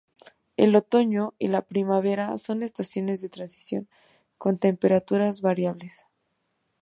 [0.57, 3.87] El otoño y la primavera son estaciones de transición
[4.39, 6.07] con temperaturas variables.